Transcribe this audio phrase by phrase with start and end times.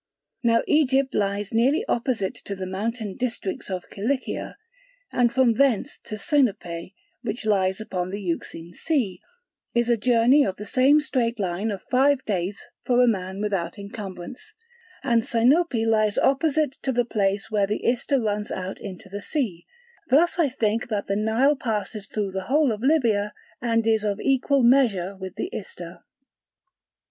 [0.41, 4.55] Now Egypt lies nearly opposite to the mountain districts of Kilikia;
[5.11, 9.21] and from thence to Sinope, which lies upon the Euxine Sea,
[9.75, 13.77] is a journey in the same straight line of five days for a man without
[13.77, 14.55] encumbrance;
[15.03, 19.67] and Sinope lies opposite to the place where the Ister runs out into the sea:
[20.09, 24.19] thus I think that the Nile passes through the whole of Libya and is of
[24.19, 25.99] equal measure with the Ister.